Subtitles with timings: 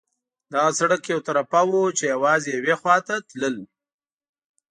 [0.53, 3.57] دغه سړک یو طرفه وو، چې یوازې یوې خوا ته تلل.